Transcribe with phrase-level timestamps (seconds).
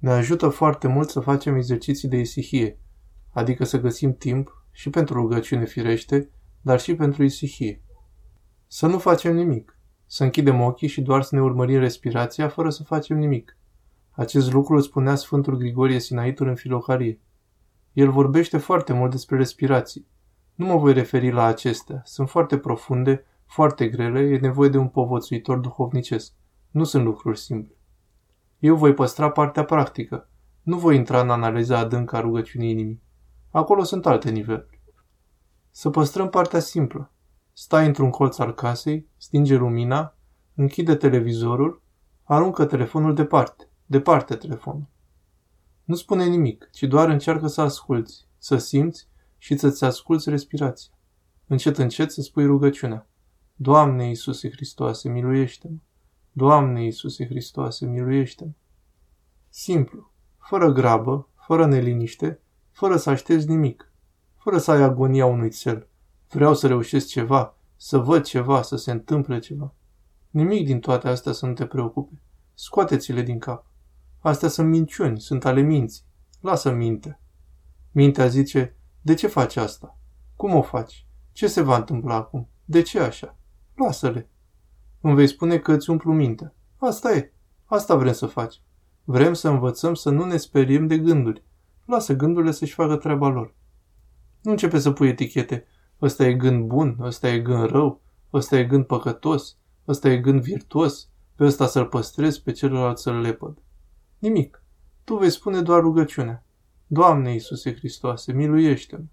[0.00, 2.78] Ne ajută foarte mult să facem exerciții de isihie,
[3.32, 6.30] adică să găsim timp și pentru rugăciune firește,
[6.60, 7.82] dar și pentru isihie.
[8.66, 12.82] Să nu facem nimic, să închidem ochii și doar să ne urmărim respirația fără să
[12.82, 13.56] facem nimic.
[14.10, 17.20] Acest lucru îl spunea Sfântul Grigorie Sinaitul în Filoharie.
[17.92, 20.06] El vorbește foarte mult despre respirații.
[20.54, 24.88] Nu mă voi referi la acestea, sunt foarte profunde, foarte grele, e nevoie de un
[24.88, 26.32] povățuitor duhovnicesc.
[26.70, 27.74] Nu sunt lucruri simple.
[28.60, 30.28] Eu voi păstra partea practică.
[30.62, 33.02] Nu voi intra în analiza adâncă a rugăciunii inimii.
[33.50, 34.80] Acolo sunt alte niveluri.
[35.70, 37.12] Să păstrăm partea simplă.
[37.52, 40.16] Stai într-un colț al casei, stinge lumina,
[40.54, 41.82] închide televizorul,
[42.24, 44.88] aruncă telefonul departe, departe telefonul.
[45.84, 49.08] Nu spune nimic, ci doar încearcă să asculți, să simți
[49.38, 50.92] și să-ți asculți respirația.
[51.46, 53.08] Încet, încet să spui rugăciunea.
[53.54, 55.76] Doamne Iisuse Hristoase, miluiește-mă!
[56.32, 58.50] Doamne Iisuse Hristoase, miluiește-mă!
[59.48, 63.92] Simplu, fără grabă, fără neliniște, fără să aștepți nimic,
[64.36, 65.88] fără să ai agonia unui cel.
[66.28, 69.74] Vreau să reușesc ceva, să văd ceva, să se întâmple ceva.
[70.30, 72.20] Nimic din toate astea să nu te preocupe.
[72.54, 73.66] Scoateți-le din cap.
[74.18, 76.04] Astea sunt minciuni, sunt ale minții.
[76.40, 77.20] Lasă minte.
[77.90, 79.98] Mintea zice, de ce faci asta?
[80.36, 81.06] Cum o faci?
[81.32, 82.48] Ce se va întâmpla acum?
[82.64, 83.36] De ce așa?
[83.74, 84.28] Lasă-le.
[85.00, 86.54] Îmi vei spune că îți umplu mintea.
[86.76, 87.32] Asta e.
[87.64, 88.60] Asta vrem să faci.
[89.04, 91.44] Vrem să învățăm să nu ne speriem de gânduri.
[91.84, 93.54] Lasă gândurile să-și facă treaba lor.
[94.42, 95.66] Nu începe să pui etichete.
[96.02, 98.00] Ăsta e gând bun, ăsta e gând rău,
[98.32, 99.56] ăsta e gând păcătos,
[99.88, 103.58] ăsta e gând virtuos, pe ăsta să-l păstrez, pe celălalt să-l lepăd.
[104.18, 104.62] Nimic.
[105.04, 106.44] Tu vei spune doar rugăciunea.
[106.86, 109.04] Doamne Iisuse Hristoase, miluiește-mă!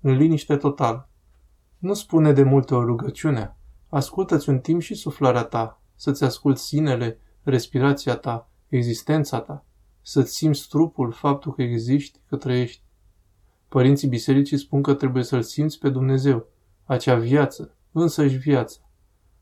[0.00, 1.08] În liniște totală.
[1.78, 3.56] Nu spune de multe ori rugăciunea.
[3.92, 9.64] Ascultă-ți un timp și suflarea ta, să-ți asculți sinele, respirația ta, existența ta,
[10.02, 12.82] să-ți simți trupul, faptul că existi, că trăiești.
[13.68, 16.46] Părinții bisericii spun că trebuie să-L simți pe Dumnezeu,
[16.84, 18.80] acea viață, însăși viața.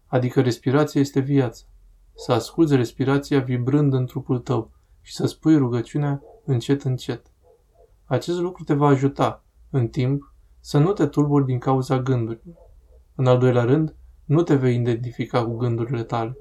[0.07, 1.65] Adică respirația este viața.
[2.15, 7.27] Să asculți respirația vibrând în trupul tău și să spui rugăciunea încet încet.
[8.05, 12.57] Acest lucru te va ajuta, în timp, să nu te tulburi din cauza gândurilor.
[13.15, 13.95] În al doilea rând,
[14.31, 16.37] nu te vei identifica cu gândurile tale.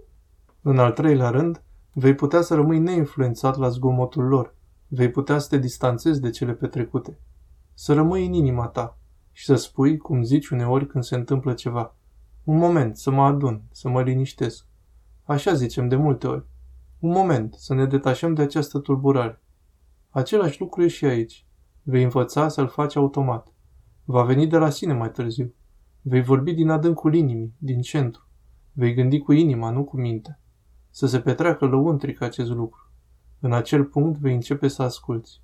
[0.61, 1.63] În al treilea rând,
[1.93, 4.55] vei putea să rămâi neinfluențat la zgomotul lor.
[4.87, 7.19] Vei putea să te distanțezi de cele petrecute.
[7.73, 8.97] Să rămâi în inima ta
[9.31, 11.95] și să spui, cum zici uneori când se întâmplă ceva.
[12.43, 14.65] Un moment, să mă adun, să mă liniștesc.
[15.23, 16.45] Așa zicem de multe ori.
[16.99, 19.41] Un moment, să ne detașăm de această tulburare.
[20.09, 21.45] Același lucru e și aici.
[21.83, 23.53] Vei învăța să-l faci automat.
[24.03, 25.53] Va veni de la sine mai târziu.
[26.01, 28.27] Vei vorbi din adâncul inimii, din centru.
[28.73, 30.39] Vei gândi cu inima, nu cu mintea.
[30.89, 32.91] Să se petreacă lăuntric acest lucru.
[33.39, 35.41] În acel punct vei începe să asculți.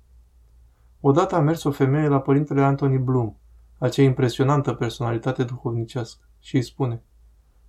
[1.00, 3.34] Odată a mers o femeie la părintele Anthony Bloom,
[3.78, 7.02] acea impresionantă personalitate duhovnicească, și îi spune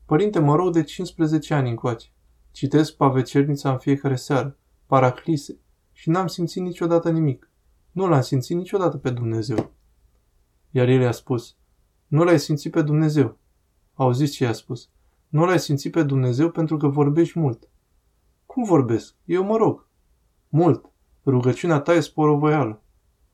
[0.06, 2.08] Părinte, mă rog de 15 ani încoace.
[2.52, 5.60] Citesc pavecernița în fiecare seară, paraclise,
[5.92, 7.52] și n-am simțit niciodată nimic.
[7.92, 9.72] Nu l-am simțit niciodată pe Dumnezeu.
[10.72, 11.57] Iar el i-a spus,
[12.08, 13.38] nu l-ai simțit pe Dumnezeu.
[13.94, 14.90] Auziți ce i-a spus?
[15.28, 17.70] Nu l-ai simțit pe Dumnezeu pentru că vorbești mult.
[18.46, 19.16] Cum vorbesc?
[19.26, 19.88] Eu mă rog.
[20.50, 20.92] Mult.
[21.26, 22.84] Rugăciunea ta e sporovoială.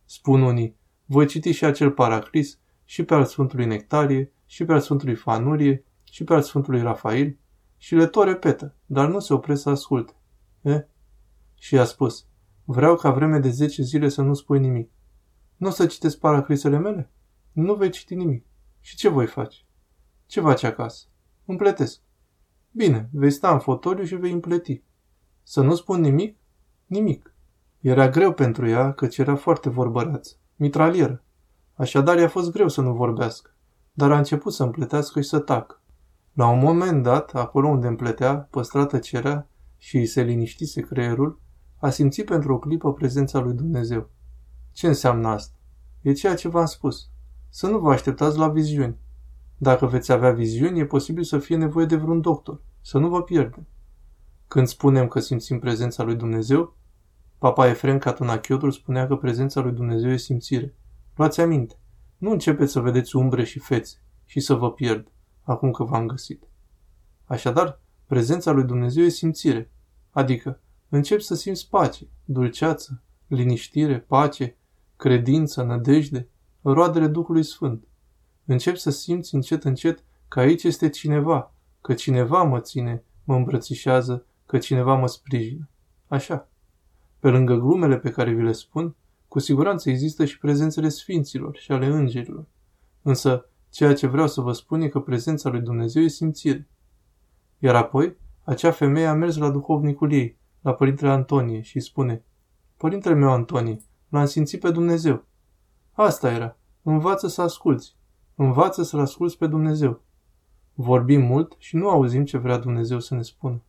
[0.06, 4.80] Spun unii, voi citi și acel paraclis, și pe al Sfântului Nectarie, și pe al
[4.80, 7.38] Sfântului Fanurie, și pe al Sfântului Rafael,
[7.78, 10.14] și le tot repetă, dar nu se opresc să asculte.
[10.62, 10.88] E?
[11.54, 12.26] Și i-a spus,
[12.64, 14.92] vreau ca vreme de 10 zile să nu spui nimic.
[15.56, 17.12] Nu o să citesc paracrisele mele?
[17.52, 18.46] Nu vei citi nimic.
[18.84, 19.58] Și ce voi face?
[20.26, 21.06] Ce faci acasă?
[21.46, 22.02] Împletesc.
[22.72, 24.84] Bine, vei sta în fotoliu și vei împleti.
[25.44, 26.38] Să nu spun nimic?
[26.86, 27.36] Nimic.
[27.80, 30.36] Era greu pentru ea, căci era foarte vorbăreață.
[30.56, 31.24] Mitralieră.
[31.74, 33.56] Așadar i-a fost greu să nu vorbească,
[33.94, 35.82] dar a început să împletească și să tacă.
[36.34, 41.42] La un moment dat, acolo unde împletea, păstra tăcerea și îi se liniștise creierul,
[41.80, 44.10] a simțit pentru o clipă prezența lui Dumnezeu.
[44.72, 45.58] Ce înseamnă asta?
[46.02, 47.12] E ceea ce v-am spus.
[47.56, 48.98] Să nu vă așteptați la viziuni.
[49.58, 52.62] Dacă veți avea viziuni, e posibil să fie nevoie de vreun doctor.
[52.82, 53.68] Să nu vă pierdem.
[54.48, 56.76] Când spunem că simțim prezența lui Dumnezeu,
[57.38, 60.76] Papa Efrem Catunachiotul spunea că prezența lui Dumnezeu e simțire.
[61.16, 61.76] Luați aminte.
[62.18, 65.08] Nu începeți să vedeți umbre și fețe și să vă pierd,
[65.42, 66.44] acum că v-am găsit.
[67.26, 69.72] Așadar, prezența lui Dumnezeu e simțire,
[70.12, 70.60] adică
[70.90, 74.58] încep să simți pace, dulceață, liniștire, pace,
[74.96, 76.28] credință, nădejde,
[76.72, 77.84] roadele Duhului Sfânt.
[78.46, 84.26] Încep să simți încet, încet că aici este cineva, că cineva mă ține, mă îmbrățișează,
[84.46, 85.70] că cineva mă sprijină.
[86.08, 86.48] Așa.
[87.20, 88.96] Pe lângă glumele pe care vi le spun,
[89.28, 92.46] cu siguranță există și prezențele sfinților și ale îngerilor.
[93.02, 96.68] Însă, ceea ce vreau să vă spun e că prezența lui Dumnezeu e simțire.
[97.60, 102.24] Iar apoi, acea femeie a mers la duhovnicul ei, la părintele Antonie, și spune,
[102.78, 103.80] Părintele meu Antonie,
[104.10, 105.26] l-am simțit pe Dumnezeu.
[105.96, 106.58] Asta era.
[106.82, 107.96] Învață să asculți.
[108.36, 110.02] Învață să-L asculți pe Dumnezeu.
[110.74, 113.62] Vorbim mult și nu auzim ce vrea Dumnezeu să ne spună.